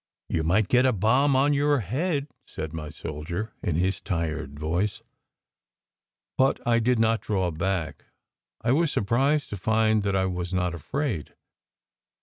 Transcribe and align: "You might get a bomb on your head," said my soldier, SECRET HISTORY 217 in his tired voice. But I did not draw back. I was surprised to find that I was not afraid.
"You 0.29 0.41
might 0.41 0.67
get 0.67 0.87
a 0.87 0.93
bomb 0.93 1.35
on 1.35 1.53
your 1.53 1.81
head," 1.81 2.27
said 2.47 2.73
my 2.73 2.89
soldier, 2.89 3.53
SECRET 3.63 3.75
HISTORY 3.75 3.75
217 3.75 3.75
in 3.75 3.85
his 3.85 4.01
tired 4.49 4.59
voice. 4.59 5.01
But 6.39 6.67
I 6.67 6.79
did 6.79 6.97
not 6.97 7.21
draw 7.21 7.51
back. 7.51 8.05
I 8.61 8.71
was 8.71 8.91
surprised 8.91 9.51
to 9.51 9.57
find 9.57 10.01
that 10.01 10.15
I 10.15 10.25
was 10.25 10.55
not 10.55 10.73
afraid. 10.73 11.35